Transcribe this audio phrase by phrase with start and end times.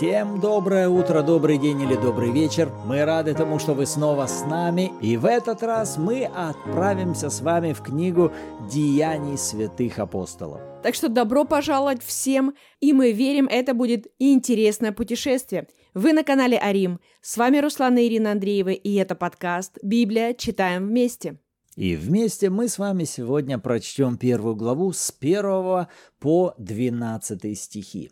[0.00, 2.72] Всем доброе утро, добрый день или добрый вечер.
[2.86, 4.92] Мы рады тому, что вы снова с нами.
[5.02, 8.32] И в этот раз мы отправимся с вами в книгу
[8.72, 10.62] «Деяний святых апостолов».
[10.82, 15.68] Так что добро пожаловать всем, и мы верим, это будет интересное путешествие.
[15.92, 16.98] Вы на канале Арим.
[17.20, 20.32] С вами Руслана и Ирина Андреева, и это подкаст «Библия.
[20.32, 21.36] Читаем вместе».
[21.76, 25.86] И вместе мы с вами сегодня прочтем первую главу с 1
[26.18, 28.10] по 12 стихи.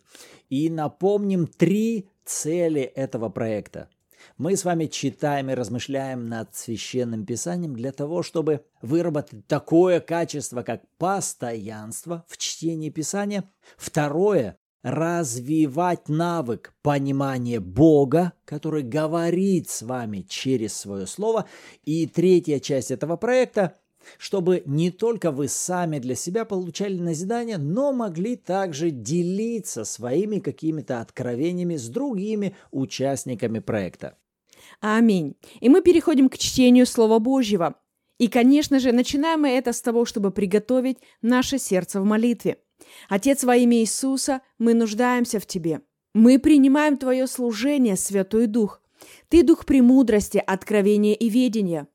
[0.49, 3.89] И напомним три цели этого проекта.
[4.37, 10.61] Мы с вами читаем и размышляем над священным писанием для того, чтобы выработать такое качество,
[10.63, 13.49] как постоянство в чтении писания.
[13.77, 21.45] Второе развивать навык понимания Бога, который говорит с вами через свое слово.
[21.83, 23.77] И третья часть этого проекта
[24.17, 31.01] чтобы не только вы сами для себя получали назидание, но могли также делиться своими какими-то
[31.01, 34.17] откровениями с другими участниками проекта.
[34.81, 35.35] Аминь.
[35.59, 37.75] И мы переходим к чтению Слова Божьего.
[38.17, 42.57] И, конечно же, начинаем мы это с того, чтобы приготовить наше сердце в молитве–
[43.07, 45.81] Отец, во имя Иисуса, мы нуждаемся в Тебе.
[46.13, 48.81] Мы принимаем Твое служение, Святой Дух.
[49.29, 51.87] Ты Дух премудрости, откровения и ведения.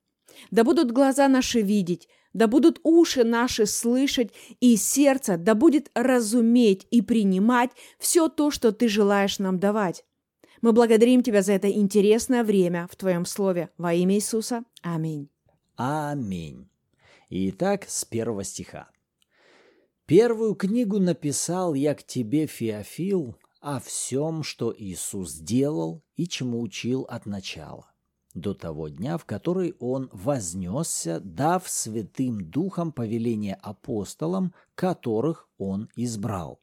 [0.50, 6.86] Да будут глаза наши видеть, да будут уши наши слышать, и сердце да будет разуметь
[6.90, 10.04] и принимать все то, что Ты желаешь нам давать.
[10.60, 13.70] Мы благодарим Тебя за это интересное время в Твоем Слове.
[13.78, 14.64] Во имя Иисуса.
[14.82, 15.28] Аминь.
[15.76, 16.68] Аминь.
[17.30, 18.88] Итак, с первого стиха.
[20.06, 27.06] Первую книгу написал я к тебе, Феофил, о всем, что Иисус сделал и чему учил
[27.08, 27.90] от начала,
[28.34, 36.60] до того дня, в который Он вознесся, дав Святым Духом повеление апостолам, которых Он избрал,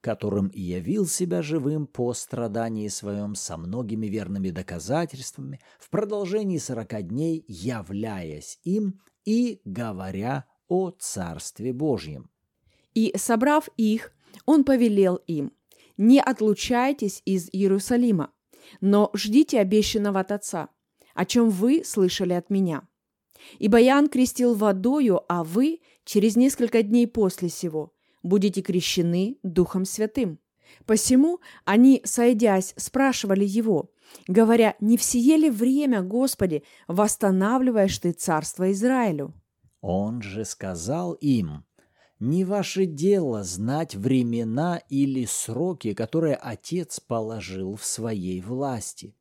[0.00, 7.02] которым и явил себя живым по страдании своем со многими верными доказательствами, в продолжении сорока
[7.02, 12.30] дней являясь им и говоря о Царстве Божьем–
[12.96, 14.10] и, собрав их,
[14.46, 15.52] он повелел им,
[15.98, 18.32] «Не отлучайтесь из Иерусалима,
[18.80, 20.68] но ждите обещанного от Отца,
[21.16, 22.86] о чем вы слышали от меня.
[23.58, 30.38] Ибо Ян крестил водою, а вы через несколько дней после сего будете крещены Духом Святым».
[30.84, 33.90] Посему они, сойдясь, спрашивали его,
[34.26, 39.32] говоря, «Не всее ли время, Господи, восстанавливаешь Ты царство Израилю?»
[39.80, 41.64] Он же сказал им,
[42.18, 49.14] не ваше дело знать времена или сроки, которые Отец положил в своей власти.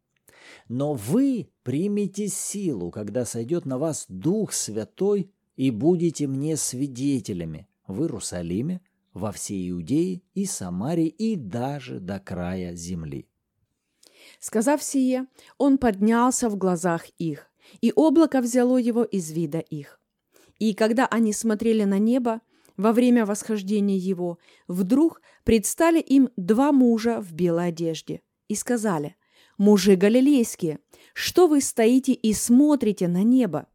[0.68, 8.02] Но вы примете силу, когда сойдет на вас Дух Святой, и будете мне свидетелями в
[8.02, 8.82] Иерусалиме,
[9.14, 13.30] во всей Иудее и Самарии и даже до края земли.
[14.40, 17.50] Сказав сие, он поднялся в глазах их,
[17.82, 20.00] и облако взяло его из вида их.
[20.60, 22.42] И когда они смотрели на небо,
[22.78, 29.16] во время восхождения его, вдруг предстали им два мужа в белой одежде и сказали,
[29.58, 30.80] «Мужи галилейские,
[31.14, 33.68] что вы стоите и смотрите на небо?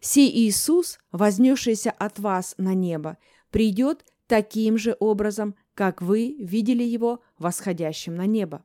[0.00, 3.18] Сей Иисус, вознесшийся от вас на небо,
[3.50, 8.64] придет таким же образом, как вы видели его восходящим на небо».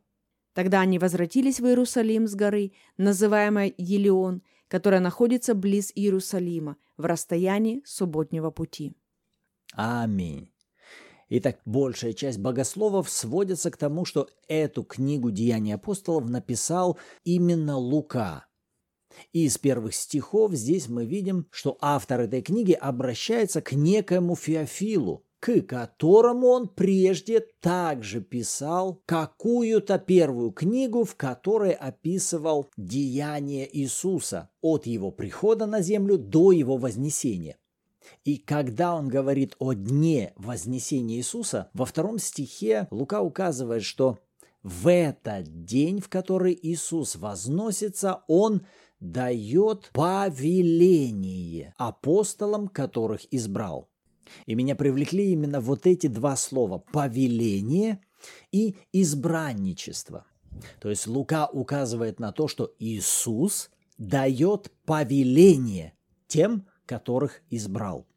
[0.54, 7.84] Тогда они возвратились в Иерусалим с горы, называемой Елеон, которая находится близ Иерусалима, в расстоянии
[7.86, 8.94] субботнего пути.
[9.74, 10.52] Аминь.
[11.30, 18.46] Итак, большая часть богословов сводится к тому, что эту книгу «Деяния апостолов» написал именно Лука.
[19.34, 25.26] И из первых стихов здесь мы видим, что автор этой книги обращается к некоему Феофилу,
[25.40, 34.86] к которому он прежде также писал какую-то первую книгу, в которой описывал деяния Иисуса от
[34.86, 37.58] его прихода на землю до его вознесения–
[38.24, 44.20] и когда он говорит о дне вознесения Иисуса, во втором стихе Лука указывает, что
[44.64, 48.66] в этот день, в который Иисус возносится, он
[49.00, 53.90] дает повеление апостолам, которых избрал.
[54.46, 58.02] И меня привлекли именно вот эти два слова– повеление
[58.52, 60.26] и избранничество.
[60.80, 65.94] То есть Лука указывает на то, что Иисус дает повеление
[66.28, 68.08] тем, которых избрал.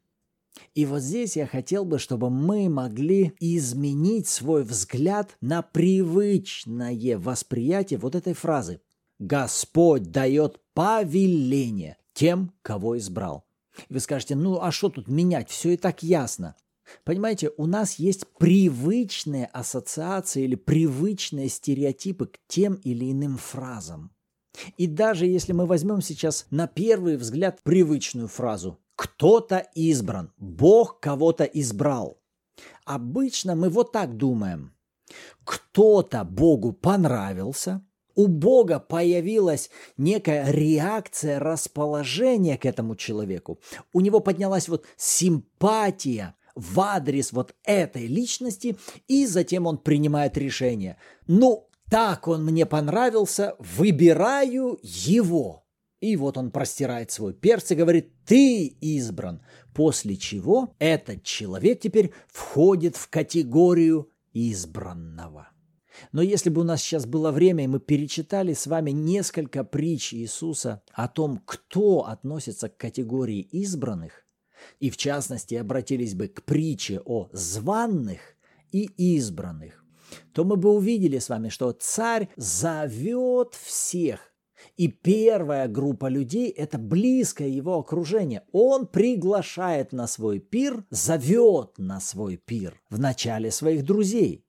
[0.73, 7.99] И вот здесь я хотел бы, чтобы мы могли изменить свой взгляд на привычное восприятие
[7.99, 8.81] вот этой фразы.
[9.19, 13.45] Господь дает повеление тем, кого избрал.
[13.89, 15.49] Вы скажете, ну а что тут менять?
[15.49, 16.55] Все и так ясно.
[17.03, 24.11] Понимаете, у нас есть привычные ассоциации или привычные стереотипы к тем или иным фразам.
[24.77, 31.43] И даже если мы возьмем сейчас на первый взгляд привычную фразу «кто-то избран», «Бог кого-то
[31.45, 32.17] избрал»,
[32.85, 34.73] обычно мы вот так думаем.
[35.43, 37.83] Кто-то Богу понравился,
[38.15, 43.59] у Бога появилась некая реакция расположения к этому человеку.
[43.93, 48.77] У него поднялась вот симпатия в адрес вот этой личности,
[49.07, 50.97] и затем он принимает решение.
[51.27, 55.65] Ну, так он мне понравился, выбираю его.
[55.99, 59.41] И вот он простирает свой перст и говорит, ты избран.
[59.73, 65.49] После чего этот человек теперь входит в категорию избранного.
[66.13, 70.13] Но если бы у нас сейчас было время, и мы перечитали с вами несколько притч
[70.13, 74.25] Иисуса о том, кто относится к категории избранных,
[74.79, 78.21] и в частности обратились бы к притче о званных
[78.71, 78.85] и
[79.17, 79.80] избранных,
[80.33, 84.31] то мы бы увидели с вами, что царь зовет всех.
[84.77, 88.43] И первая группа людей– это близкое его окружение.
[88.51, 94.45] Он приглашает на свой пир, зовет на свой пир в начале своих друзей,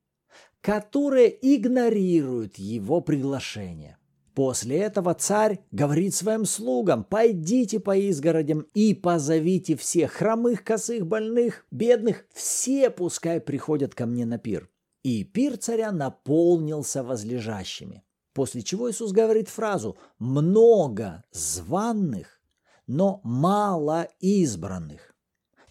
[0.60, 3.98] которые игнорируют его приглашение.
[4.34, 11.66] После этого царь говорит своим слугам, пойдите по изгородям и позовите всех хромых, косых, больных,
[11.70, 14.70] бедных, все пускай приходят ко мне на пир.
[15.02, 18.04] И пир царя наполнился возлежащими.
[18.34, 22.40] После чего Иисус говорит фразу «много званных,
[22.86, 25.12] но мало избранных».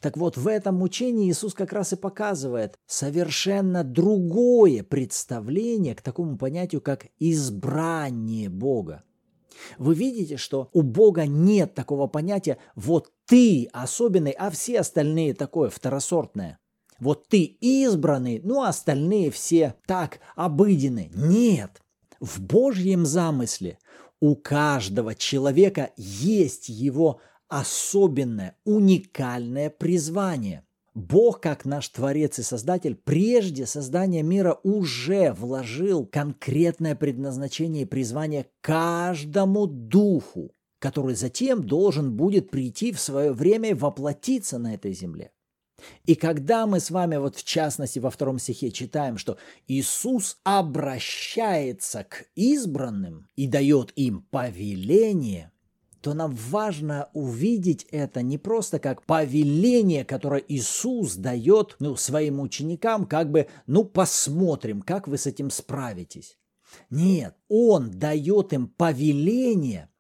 [0.01, 6.37] Так вот, в этом учении Иисус как раз и показывает совершенно другое представление к такому
[6.37, 9.03] понятию, как избрание Бога.
[9.77, 15.69] Вы видите, что у Бога нет такого понятия «вот ты особенный, а все остальные такое
[15.69, 16.57] второсортное».
[17.01, 21.09] Вот ты избранный, ну а остальные все так обыденные.
[21.15, 21.81] Нет.
[22.19, 23.79] В Божьем замысле
[24.19, 30.63] у каждого человека есть его особенное, уникальное призвание.
[30.93, 38.45] Бог, как наш Творец и Создатель, прежде создания мира уже вложил конкретное предназначение и призвание
[38.61, 45.31] каждому духу, который затем должен будет прийти в свое время и воплотиться на этой земле.
[46.05, 49.37] И когда мы с вами, вот в частности во втором стихе читаем, что
[49.67, 55.51] Иисус обращается к избранным и дает им повеление,
[56.01, 63.05] то нам важно увидеть это не просто как повеление, которое Иисус дает ну, своим ученикам,
[63.05, 66.37] как бы, ну, посмотрим, как вы с этим справитесь.
[66.89, 69.90] Нет, Он дает им повеление,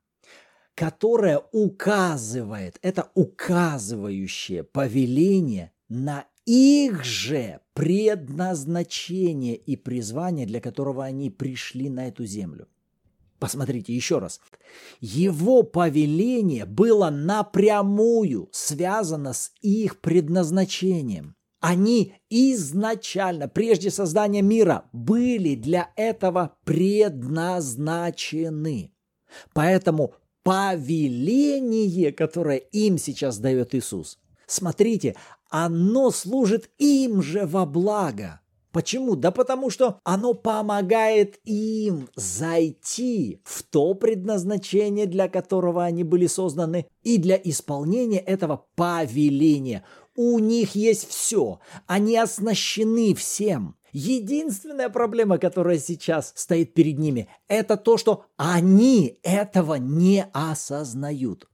[0.75, 11.89] которое указывает, это указывающее повеление на их же предназначение и призвание, для которого они пришли
[11.89, 12.69] на эту землю.
[13.39, 14.39] Посмотрите еще раз.
[14.99, 21.35] Его повеление было напрямую связано с их предназначением.
[21.59, 28.93] Они изначально, прежде создания мира, были для этого предназначены.
[29.53, 30.13] Поэтому
[30.43, 35.15] повеление, которое им сейчас дает Иисус, смотрите,
[35.49, 38.41] оно служит им же во благо.
[38.71, 39.17] Почему?
[39.17, 46.87] Да потому что оно помогает им зайти в то предназначение, для которого они были созданы,
[47.03, 49.83] и для исполнения этого повеления.
[50.15, 53.75] У них есть все, они оснащены всем.
[53.91, 61.47] Единственная проблема, которая сейчас стоит перед ними, это то, что они этого не осознают.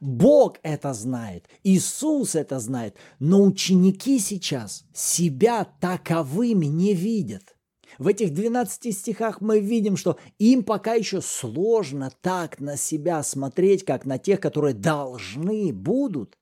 [0.00, 7.56] Бог это знает, Иисус это знает, но ученики сейчас себя таковыми не видят.
[7.98, 13.84] В этих 12 стихах мы видим, что им пока еще сложно так на себя смотреть,
[13.84, 16.36] как на тех, которые должны будут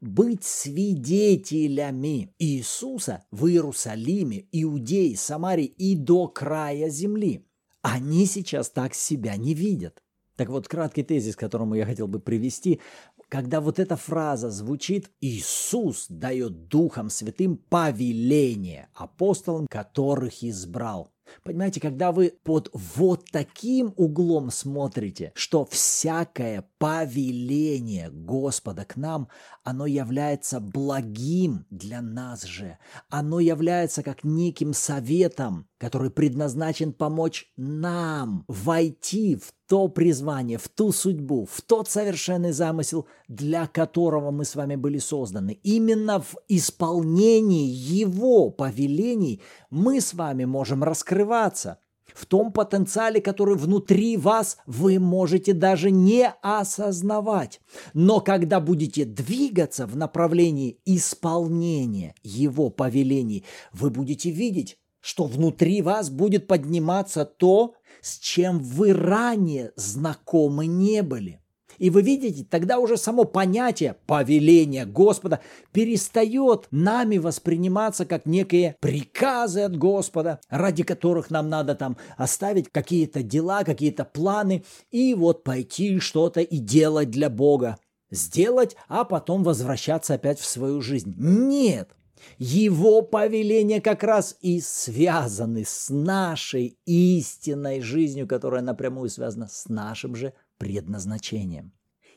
[0.00, 7.46] быть свидетелями Иисуса в Иерусалиме, Иудее, Самарии и до края земли.
[7.82, 10.02] Они сейчас так себя не видят.
[10.36, 12.80] Так вот, краткий тезис, которому я хотел бы привести,
[13.28, 21.11] когда вот эта фраза звучит, Иисус дает Духом Святым повеление апостолам, которых избрал.
[21.42, 29.28] Понимаете, когда вы под вот таким углом смотрите, что всякое повеление Господа к нам,
[29.64, 32.78] оно является благим для нас же.
[33.08, 40.92] Оно является как неким советом, который предназначен помочь нам войти в то призвание, в ту
[40.92, 45.58] судьбу, в тот совершенный замысел, для которого мы с вами были созданы.
[45.62, 51.78] Именно в исполнении Его повелений мы с вами можем раскрываться.
[52.14, 57.62] В том потенциале, который внутри вас, вы можете даже не осознавать.
[57.94, 66.08] Но когда будете двигаться в направлении исполнения Его повелений, вы будете видеть, что внутри вас
[66.08, 71.40] будет подниматься то, с чем вы ранее знакомы не были.
[71.78, 75.40] И вы видите, тогда уже само понятие повеления Господа
[75.72, 83.22] перестает нами восприниматься как некие приказы от Господа, ради которых нам надо там оставить какие-то
[83.24, 87.78] дела, какие-то планы и вот пойти что-то и делать для Бога.
[88.10, 91.14] Сделать, а потом возвращаться опять в свою жизнь.
[91.18, 91.90] Нет,
[92.38, 100.14] его повеления как раз и связаны с нашей истинной жизнью, которая напрямую связана с нашим
[100.14, 101.72] же предназначением.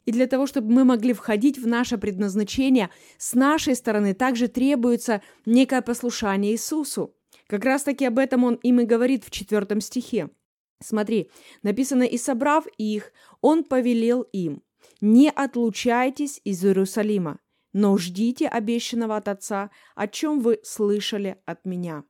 [0.06, 5.22] И для того, чтобы мы могли входить в наше предназначение, с нашей стороны также требуется
[5.46, 7.16] некое послушание Иисусу.
[7.48, 10.30] Как раз таки об этом он им и говорит в четвертом стихе.
[10.82, 11.32] Смотри,
[11.64, 14.62] написано «И собрав их, он повелел им,
[15.02, 17.40] не отлучайтесь из Иерусалима,
[17.78, 22.06] но ждите обещанного от Отца, о чем вы слышали от меня».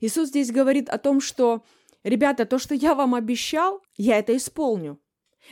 [0.00, 1.64] Иисус здесь говорит о том, что,
[2.04, 5.00] ребята, то, что я вам обещал, я это исполню.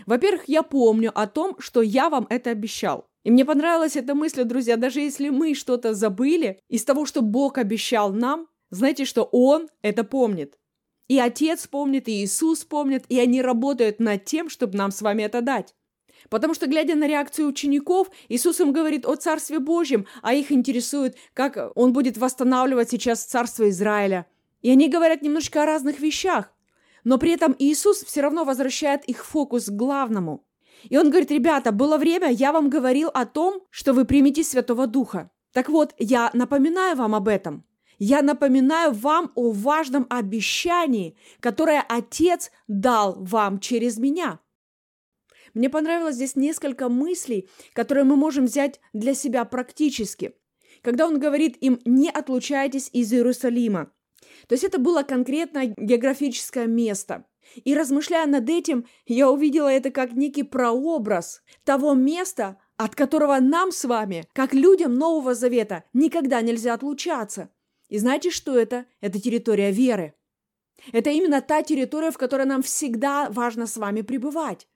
[0.06, 3.08] Во-первых, я помню о том, что я вам это обещал.
[3.24, 7.58] И мне понравилась эта мысль, друзья, даже если мы что-то забыли из того, что Бог
[7.58, 10.60] обещал нам, знаете, что Он это помнит.
[11.08, 15.24] И Отец помнит, и Иисус помнит, и они работают над тем, чтобы нам с вами
[15.24, 15.74] это дать.
[16.28, 21.16] Потому что, глядя на реакцию учеников, Иисус им говорит о Царстве Божьем, а их интересует,
[21.32, 24.26] как Он будет восстанавливать сейчас Царство Израиля.
[24.60, 26.52] И они говорят немножко о разных вещах.
[27.02, 30.44] Но при этом Иисус все равно возвращает их фокус к главному.
[30.88, 34.86] И Он говорит, ребята, было время, я вам говорил о том, что вы примете Святого
[34.86, 35.30] Духа.
[35.52, 37.64] Так вот, я напоминаю вам об этом.
[37.98, 44.40] Я напоминаю вам о важном обещании, которое Отец дал вам через меня–
[45.54, 50.34] мне понравилось здесь несколько мыслей, которые мы можем взять для себя практически.
[50.82, 53.92] Когда он говорит им «не отлучайтесь из Иерусалима»,
[54.46, 57.26] то есть это было конкретно географическое место.
[57.64, 63.72] И размышляя над этим, я увидела это как некий прообраз того места, от которого нам
[63.72, 67.50] с вами, как людям Нового Завета, никогда нельзя отлучаться.
[67.88, 68.86] И знаете, что это?
[69.00, 70.14] Это территория веры.
[70.92, 74.66] Это именно та территория, в которой нам всегда важно с вами пребывать.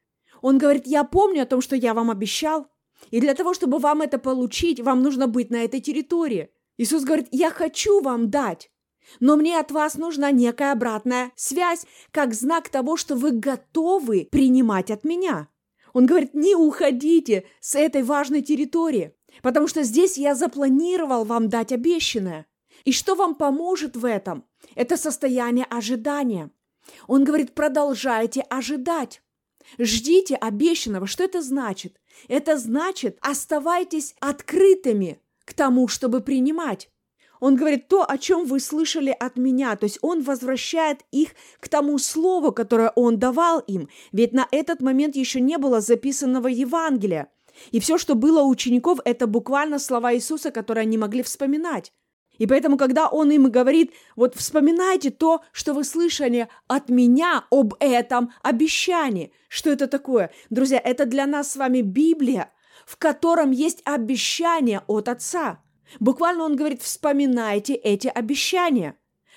[0.45, 2.67] Он говорит, я помню о том, что я вам обещал,
[3.11, 6.51] и для того, чтобы вам это получить, вам нужно быть на этой территории.
[6.77, 8.71] Иисус говорит, я хочу вам дать,
[9.21, 14.91] но мне от вас нужна некая обратная связь, как знак того, что вы готовы принимать
[14.91, 15.49] от меня.
[15.95, 21.73] Он говорит, не уходите с этой важной территории, потому что здесь я запланировал вам дать
[21.73, 22.45] обещанное.
[22.85, 24.45] И что вам поможет в этом?
[24.75, 26.51] Это состояние ожидания.
[27.07, 29.23] Он говорит, продолжайте ожидать.
[29.79, 31.07] Ждите обещанного.
[31.07, 32.01] Что это значит?
[32.29, 36.91] Это значит, оставайтесь открытыми к тому, чтобы принимать.
[37.41, 39.77] Он говорит то, о чем вы слышали от меня.
[39.77, 41.31] То есть он возвращает их
[41.61, 43.89] к тому слову, которое он давал им.
[44.13, 47.29] Ведь на этот момент еще не было записанного Евангелия.
[47.71, 51.93] И все, что было у учеников, это буквально слова Иисуса, которые они могли вспоминать.
[52.39, 57.75] И поэтому, когда он им говорит, вот вспоминайте то, что вы слышали от меня об
[57.81, 59.33] этом обещании.
[59.49, 60.33] Что это такое?
[60.51, 62.53] Друзья, это для нас с вами Библия,
[62.87, 65.61] в котором есть обещание от Отца.
[66.01, 68.97] Буквально он говорит, вспоминайте эти обещания.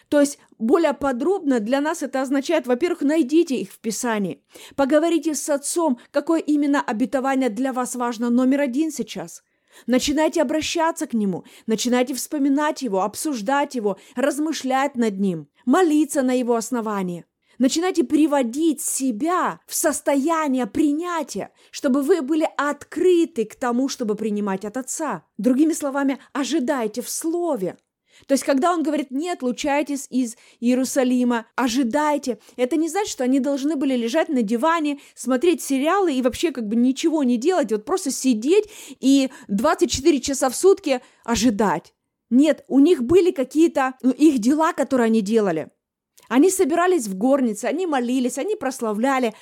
[0.10, 4.42] То есть более подробно для нас это означает, во-первых, найдите их в Писании.
[4.76, 9.44] Поговорите с Отцом, какое именно обетование для вас важно номер один сейчас.
[9.86, 16.56] Начинайте обращаться к Нему, начинайте вспоминать Его, обсуждать Его, размышлять над Ним, молиться на Его
[16.56, 17.26] основании.
[17.58, 24.78] Начинайте приводить себя в состояние принятия, чтобы вы были открыты к тому, чтобы принимать от
[24.78, 25.24] Отца.
[25.38, 27.78] Другими словами, ожидайте в Слове.
[28.26, 33.40] То есть, когда он говорит, не отлучайтесь из Иерусалима, ожидайте, это не значит, что они
[33.40, 37.86] должны были лежать на диване, смотреть сериалы и вообще как бы ничего не делать, вот
[37.86, 38.66] просто сидеть
[39.00, 41.94] и 24 часа в сутки ожидать.
[42.30, 45.70] Нет, у них были какие-то ну, их дела, которые они делали.
[46.28, 49.34] Они собирались в горнице, они молились, они прославляли,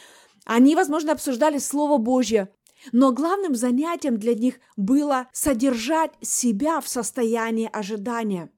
[0.46, 2.50] они, возможно, обсуждали Слово Божье.
[2.92, 8.52] Но главным занятием для них было содержать себя в состоянии ожидания.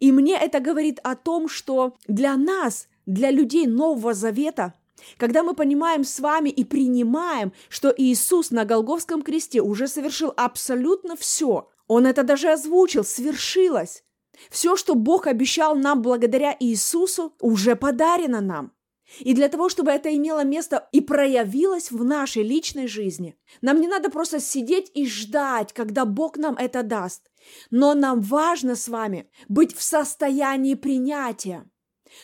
[0.00, 4.74] И мне это говорит о том, что для нас, для людей Нового Завета,
[5.18, 11.16] Когда мы понимаем с вами и принимаем, что Иисус на Голговском кресте уже совершил абсолютно
[11.16, 14.04] все, Он это даже озвучил, свершилось.
[14.50, 18.72] Все, что Бог обещал нам благодаря Иисусу, уже подарено нам.
[19.20, 23.86] И для того, чтобы это имело место и проявилось в нашей личной жизни, нам не
[23.86, 27.30] надо просто сидеть и ждать, когда Бог нам это даст.
[27.70, 31.68] Но нам важно с вами быть в состоянии принятия.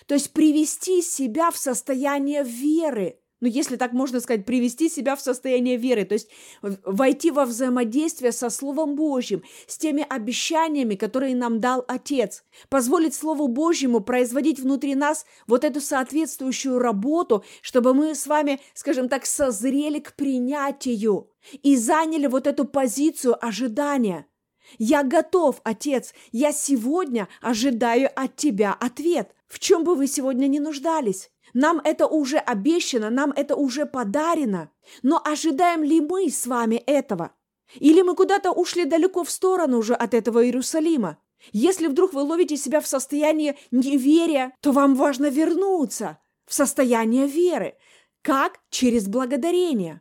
[0.07, 3.21] То есть привести себя в состояние веры.
[3.41, 6.29] Ну, если так можно сказать, привести себя в состояние веры, то есть
[6.61, 13.49] войти во взаимодействие со Словом Божьим, с теми обещаниями, которые нам дал Отец, позволить Слову
[13.49, 20.01] Божьему производить внутри нас вот эту соответствующую работу, чтобы мы с вами, скажем так, созрели
[20.01, 21.31] к принятию
[21.63, 24.27] и заняли вот эту позицию ожидания.
[24.79, 30.61] Я готов, Отец, я сегодня ожидаю от Тебя ответ– в чем бы вы сегодня не
[30.61, 31.29] нуждались.
[31.55, 34.71] Нам это уже обещано, нам это уже подарено.
[35.03, 37.33] Но ожидаем ли мы с вами этого?
[37.75, 41.19] Или мы куда-то ушли далеко в сторону уже от этого Иерусалима?
[41.51, 47.75] Если вдруг вы ловите себя в состоянии неверия, то вам важно вернуться в состояние веры.
[48.23, 48.61] Как?
[48.71, 50.01] Через благодарение.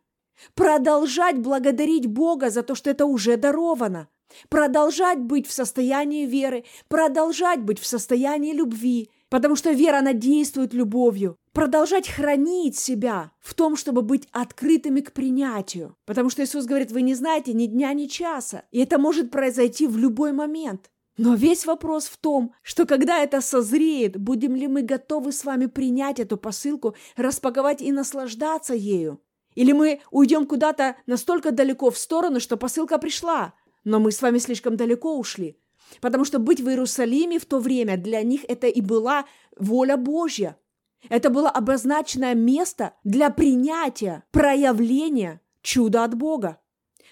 [0.53, 4.09] Продолжать благодарить Бога за то, что это уже даровано.
[4.49, 10.73] Продолжать быть в состоянии веры, продолжать быть в состоянии любви, потому что вера, она действует
[10.73, 11.37] любовью.
[11.53, 15.95] Продолжать хранить себя в том, чтобы быть открытыми к принятию.
[16.05, 18.63] Потому что Иисус говорит, вы не знаете ни дня, ни часа.
[18.71, 20.89] И это может произойти в любой момент.
[21.17, 25.65] Но весь вопрос в том, что когда это созреет, будем ли мы готовы с вами
[25.65, 29.19] принять эту посылку, распаковать и наслаждаться ею.
[29.55, 34.37] Или мы уйдем куда-то настолько далеко в сторону, что посылка пришла, но мы с вами
[34.37, 35.59] слишком далеко ушли.
[36.01, 39.25] Потому что быть в Иерусалиме в то время для них это и была
[39.57, 40.57] воля Божья.
[41.07, 46.59] Это было обозначенное место для принятия, проявления чуда от Бога.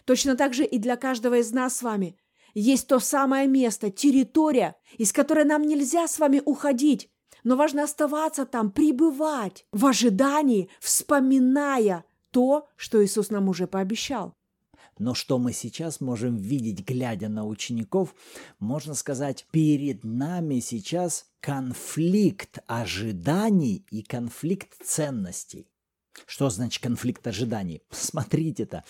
[0.06, 2.18] Точно так же и для каждого из нас с вами
[2.54, 7.10] есть то самое место, территория, из которой нам нельзя с вами уходить,
[7.44, 14.37] но важно оставаться там, пребывать в ожидании, вспоминая то, что Иисус нам уже пообещал.
[15.00, 18.16] Но что мы сейчас можем видеть, глядя на учеников,
[18.60, 25.68] можно сказать, перед нами сейчас конфликт ожиданий и конфликт ценностей.
[26.26, 27.84] Что значит конфликт ожиданий?
[27.92, 28.84] Смотрите-то.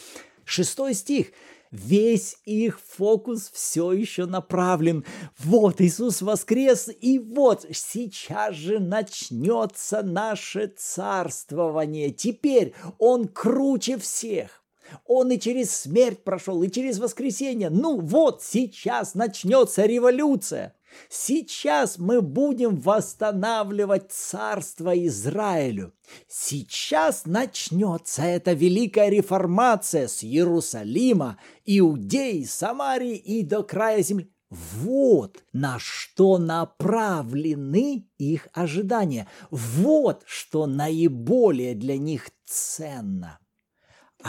[0.45, 1.31] Шестой стих.
[1.71, 5.03] Весь их фокус все еще направлен.
[5.37, 12.11] Вот Иисус воскрес, и вот сейчас же начнется наше царствование.
[12.11, 14.63] Теперь Он круче всех.
[15.05, 17.69] Он и через смерть прошел, и через воскресенье.
[17.69, 20.73] Ну вот, сейчас начнется революция.
[21.09, 25.93] Сейчас мы будем восстанавливать царство Израилю.
[26.27, 34.31] Сейчас начнется эта великая реформация с Иерусалима, Иудеи, Самарии и до края земли.
[34.49, 39.27] Вот на что направлены их ожидания.
[39.51, 43.39] Вот что наиболее для них ценно.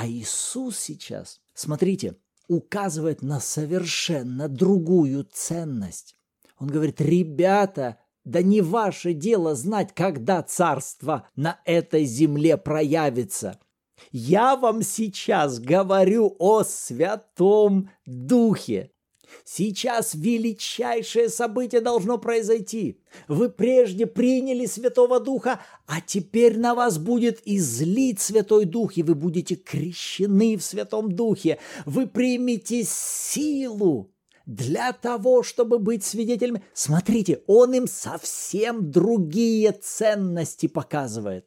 [0.00, 2.14] А Иисус сейчас, смотрите,
[2.46, 6.14] указывает на совершенно другую ценность.
[6.56, 13.58] Он говорит, ребята, да не ваше дело знать, когда царство на этой земле проявится.
[14.12, 18.92] Я вам сейчас говорю о Святом Духе.
[19.44, 23.00] Сейчас величайшее событие должно произойти.
[23.26, 29.14] Вы прежде приняли Святого Духа, а теперь на вас будет излит Святой Дух, и вы
[29.14, 31.58] будете крещены в Святом Духе.
[31.86, 34.12] Вы примете силу
[34.46, 36.62] для того, чтобы быть свидетелями.
[36.72, 41.46] Смотрите, он им совсем другие ценности показывает.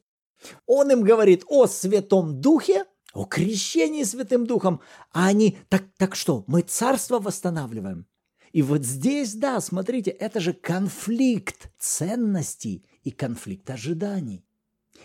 [0.65, 6.43] Он им говорит о Святом Духе, о крещении Святым Духом, а они, так, так что,
[6.47, 8.05] мы царство восстанавливаем.
[8.51, 14.45] И вот здесь, да, смотрите, это же конфликт ценностей и конфликт ожиданий.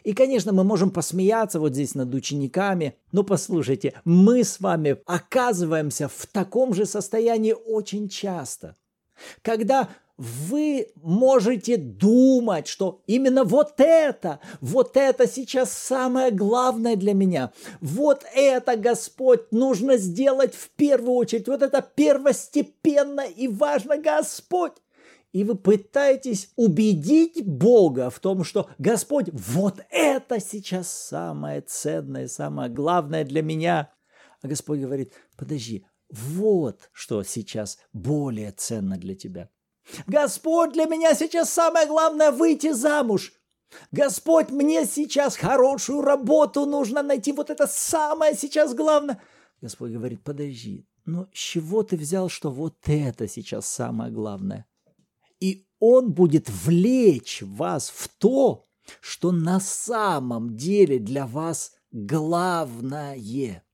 [0.02, 6.08] И, конечно, мы можем посмеяться вот здесь над учениками, но послушайте, мы с вами оказываемся
[6.08, 8.76] в таком же состоянии очень часто,
[9.42, 17.52] когда вы можете думать, что именно вот это, вот это сейчас самое главное для меня.
[17.80, 21.48] Вот это, Господь, нужно сделать в первую очередь.
[21.48, 24.72] Вот это первостепенно и важно, Господь.
[25.32, 32.70] И вы пытаетесь убедить Бога в том, что Господь, вот это сейчас самое ценное, самое
[32.70, 33.92] главное для меня.
[34.40, 39.50] А Господь говорит, подожди, вот что сейчас более ценно для тебя.
[40.06, 43.32] Господь, для меня сейчас самое главное выйти замуж.
[43.92, 49.20] Господь, мне сейчас хорошую работу нужно найти, вот это самое сейчас главное.
[49.60, 54.66] Господь говорит, подожди, но с чего ты взял, что вот это сейчас самое главное?
[55.40, 58.64] И Он будет влечь вас в то,
[59.00, 63.64] что на самом деле для вас главное.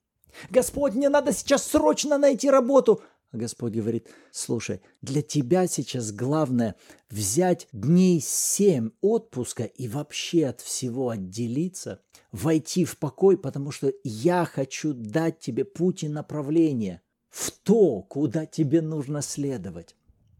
[0.50, 3.02] Господь, мне надо сейчас срочно найти работу.
[3.32, 6.76] Господь говорит, слушай, для тебя сейчас главное
[7.10, 14.44] взять дней семь отпуска и вообще от всего отделиться, войти в покой, потому что я
[14.44, 19.96] хочу дать тебе путь и направление в то, куда тебе нужно следовать.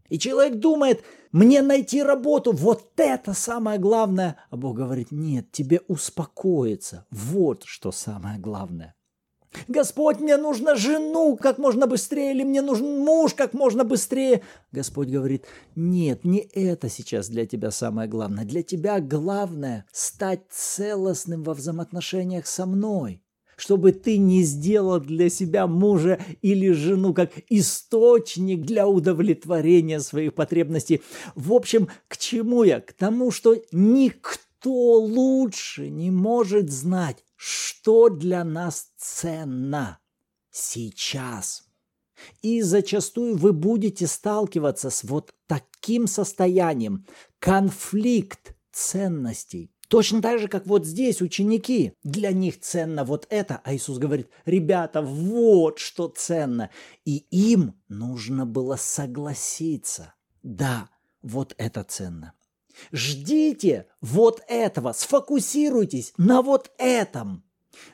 [0.09, 4.37] И человек думает, мне найти работу, вот это самое главное.
[4.51, 7.07] А Бог говорит, нет, тебе успокоиться.
[7.09, 8.93] Вот что самое главное.
[9.67, 14.41] Господь, мне нужно жену как можно быстрее, или мне нужен муж как можно быстрее.
[14.71, 18.45] Господь говорит, нет, не это сейчас для тебя самое главное.
[18.45, 23.23] Для тебя главное стать целостным во взаимоотношениях со мной
[23.55, 31.01] чтобы ты не сделал для себя мужа или жену как источник для удовлетворения своих потребностей.
[31.35, 32.81] В общем, к чему я?
[32.81, 39.99] К тому, что никто лучше не может знать, что для нас ценно
[40.49, 41.65] сейчас.
[42.41, 47.05] И зачастую вы будете сталкиваться с вот таким состоянием,
[47.39, 49.73] конфликт ценностей.
[49.89, 51.91] Точно так же, как вот здесь ученики.
[52.03, 56.69] Для них ценно вот это, а Иисус говорит, ребята, вот что ценно.
[57.03, 60.13] И им нужно было согласиться.
[60.43, 60.89] Да,
[61.21, 62.35] вот это ценно.
[62.91, 67.43] Ждите вот этого, сфокусируйтесь на вот этом.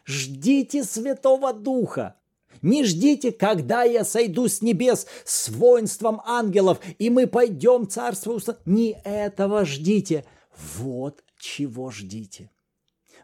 [0.06, 2.16] Ждите Святого Духа.
[2.62, 8.58] Не ждите, когда я сойду с небес с воинством ангелов, и мы пойдем царство уста.
[8.66, 10.26] Не этого ждите.
[10.78, 12.52] Вот чего ждите.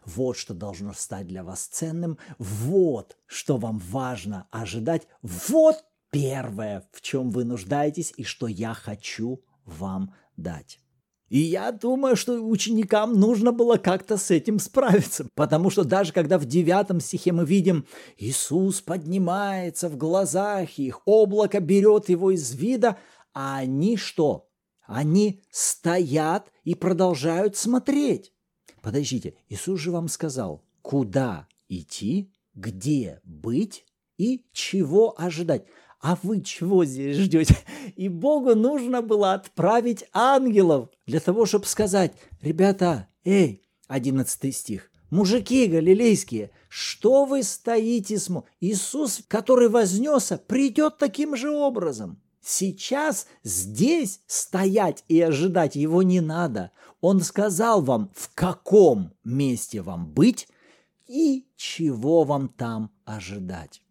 [0.06, 2.18] Вот что должно стать для вас ценным.
[2.38, 5.06] Вот что вам важно ожидать.
[5.22, 10.80] Вот первое, в чем вы нуждаетесь и что я хочу вам дать.
[11.28, 16.38] И я думаю, что ученикам нужно было как-то с этим справиться, потому что даже когда
[16.38, 17.86] в девятом стихе мы видим,
[18.16, 22.96] Иисус поднимается в глазах их, облако берет его из вида,
[23.34, 24.48] а они что?
[24.86, 28.32] Они стоят и продолжают смотреть.
[28.80, 33.84] Подождите, Иисус же вам сказал, куда идти, где быть
[34.16, 35.66] и чего ожидать.
[36.06, 37.56] А вы чего здесь ждете?
[37.96, 45.66] И Богу нужно было отправить ангелов для того, чтобы сказать, ребята, эй, 11 стих, мужики
[45.66, 48.44] галилейские, что вы стоите смо?
[48.60, 52.22] Иисус, который вознесся, придет таким же образом.
[52.40, 56.70] Сейчас здесь стоять и ожидать его не надо.
[57.00, 60.46] Он сказал вам, в каком месте вам быть
[61.08, 63.82] и чего вам там ожидать.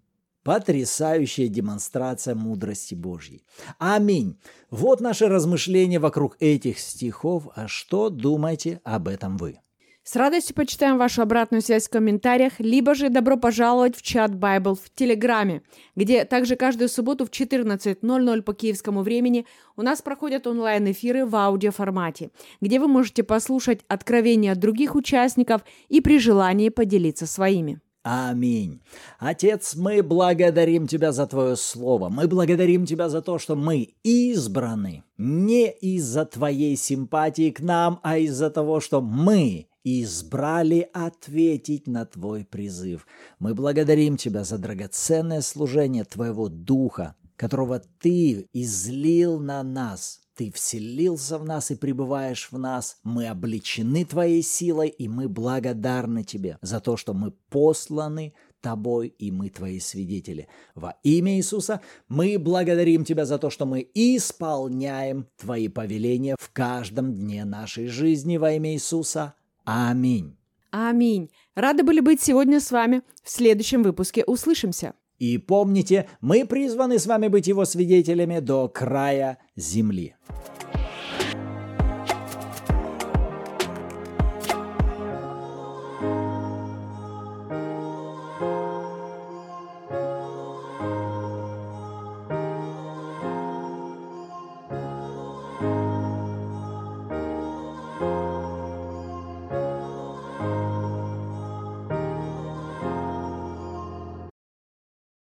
[0.45, 3.43] Потрясающая демонстрация мудрости Божьей.
[3.79, 4.37] Аминь.
[4.69, 7.47] Вот наше размышление вокруг этих стихов.
[7.55, 9.57] А что думаете об этом вы?
[10.03, 14.75] С радостью почитаем вашу обратную связь в комментариях, либо же добро пожаловать в чат Bible
[14.75, 15.63] в Телеграме,
[15.95, 22.29] где также каждую субботу в 14.00 по киевскому времени у нас проходят онлайн-эфиры в аудиоформате,
[22.61, 27.81] где вы можете послушать откровения других участников и при желании поделиться своими.
[28.07, 28.83] Аминь.
[29.17, 32.09] Отец, мы благодарим Тебя за Твое Слово.
[32.09, 38.19] Мы благодарим Тебя за то, что мы избраны не из-за Твоей симпатии к нам, а
[38.19, 43.07] из-за того, что мы избрали ответить на Твой призыв.
[43.39, 51.37] Мы благодарим Тебя за драгоценное служение Твоего Духа, которого Ты излил на нас– ты вселился
[51.37, 52.97] в нас и пребываешь в нас.
[53.03, 59.31] Мы обличены Твоей силой, и мы благодарны Тебе за то, что мы посланы Тобой, и
[59.31, 60.47] мы Твои свидетели.
[60.73, 67.13] Во имя Иисуса мы благодарим Тебя за то, что мы исполняем Твои повеления в каждом
[67.13, 69.35] дне нашей жизни во имя Иисуса.
[69.63, 70.37] Аминь.
[70.71, 71.31] Аминь.
[71.55, 73.03] Рады были быть сегодня с вами.
[73.23, 74.93] В следующем выпуске услышимся.
[75.19, 80.15] И помните, мы призваны с вами быть его свидетелями до края земли.